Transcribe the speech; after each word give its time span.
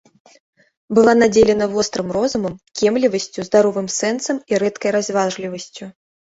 Была 0.97 1.13
надзелена 1.19 1.67
вострым 1.73 2.07
розумам, 2.17 2.53
кемлівасцю, 2.81 3.39
здаровым 3.51 3.87
сэнсам 3.99 4.37
і 4.55 4.63
рэдкай 4.65 4.91
разважлівасцю. 4.99 5.85